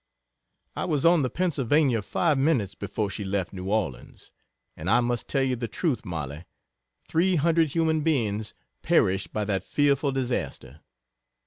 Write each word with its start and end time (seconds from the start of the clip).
I 0.75 0.85
was 0.85 1.05
on 1.05 1.21
the 1.21 1.29
Pennsylvania 1.29 2.01
five 2.01 2.35
minutes 2.39 2.73
before 2.73 3.11
she 3.11 3.23
left 3.23 3.53
N. 3.53 3.59
Orleans, 3.59 4.31
and 4.75 4.89
I 4.89 4.99
must 4.99 5.27
tell 5.27 5.43
you 5.43 5.55
the 5.55 5.67
truth, 5.67 6.03
Mollie 6.05 6.45
three 7.07 7.35
hundred 7.35 7.69
human 7.69 8.01
beings 8.01 8.55
perished 8.81 9.31
by 9.31 9.45
that 9.45 9.63
fearful 9.63 10.11
disaster. 10.11 10.81